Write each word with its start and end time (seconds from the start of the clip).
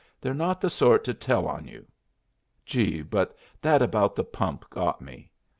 They're 0.19 0.33
not 0.33 0.61
the 0.61 0.69
sort 0.71 1.03
to 1.03 1.13
tell 1.13 1.47
on 1.47 1.67
you.' 1.67 1.85
Gee! 2.65 3.03
but 3.03 3.35
that 3.61 3.83
about 3.83 4.15
the 4.15 4.23
pump 4.23 4.67
got 4.71 4.99
me! 4.99 5.29